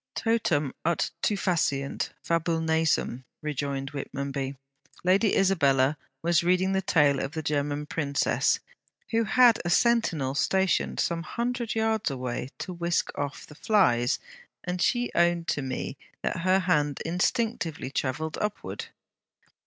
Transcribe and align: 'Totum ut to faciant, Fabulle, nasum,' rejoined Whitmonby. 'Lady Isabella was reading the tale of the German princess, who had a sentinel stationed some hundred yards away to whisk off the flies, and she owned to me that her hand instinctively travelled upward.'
'Totum 0.15 0.73
ut 0.83 1.11
to 1.21 1.35
faciant, 1.35 2.09
Fabulle, 2.23 2.59
nasum,' 2.59 3.23
rejoined 3.43 3.91
Whitmonby. 3.91 4.55
'Lady 5.03 5.35
Isabella 5.37 5.95
was 6.23 6.43
reading 6.43 6.73
the 6.73 6.81
tale 6.81 7.19
of 7.19 7.33
the 7.33 7.43
German 7.43 7.85
princess, 7.85 8.59
who 9.11 9.25
had 9.25 9.61
a 9.63 9.69
sentinel 9.69 10.33
stationed 10.33 10.99
some 10.99 11.21
hundred 11.21 11.75
yards 11.75 12.09
away 12.09 12.49
to 12.57 12.73
whisk 12.73 13.11
off 13.15 13.45
the 13.45 13.53
flies, 13.53 14.17
and 14.63 14.81
she 14.81 15.11
owned 15.13 15.47
to 15.49 15.61
me 15.61 15.97
that 16.23 16.37
her 16.39 16.57
hand 16.61 16.99
instinctively 17.05 17.91
travelled 17.91 18.39
upward.' 18.41 18.87